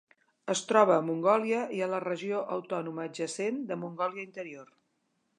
[0.51, 4.73] Es troba a Mongòlia i a la regió autònoma adjacent de Mongòlia Interior.